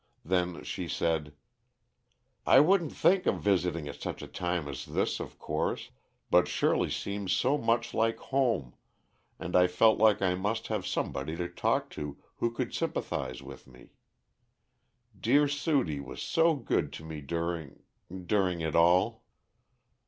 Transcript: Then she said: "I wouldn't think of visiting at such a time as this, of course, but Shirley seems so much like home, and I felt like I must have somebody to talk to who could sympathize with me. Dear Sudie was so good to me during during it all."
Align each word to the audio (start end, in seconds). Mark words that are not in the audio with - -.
Then 0.25 0.63
she 0.63 0.87
said: 0.87 1.35
"I 2.47 2.59
wouldn't 2.59 2.91
think 2.91 3.27
of 3.27 3.39
visiting 3.39 3.87
at 3.87 4.01
such 4.01 4.23
a 4.23 4.27
time 4.27 4.67
as 4.67 4.83
this, 4.83 5.19
of 5.19 5.37
course, 5.37 5.91
but 6.31 6.47
Shirley 6.47 6.89
seems 6.89 7.33
so 7.33 7.55
much 7.55 7.93
like 7.93 8.17
home, 8.17 8.73
and 9.37 9.55
I 9.55 9.67
felt 9.67 9.99
like 9.99 10.19
I 10.23 10.33
must 10.33 10.69
have 10.69 10.87
somebody 10.87 11.35
to 11.35 11.47
talk 11.47 11.91
to 11.91 12.17
who 12.37 12.49
could 12.49 12.73
sympathize 12.73 13.43
with 13.43 13.67
me. 13.67 13.93
Dear 15.19 15.47
Sudie 15.47 15.99
was 16.03 16.19
so 16.23 16.55
good 16.55 16.91
to 16.93 17.03
me 17.05 17.21
during 17.21 17.83
during 18.25 18.61
it 18.61 18.75
all." 18.75 19.21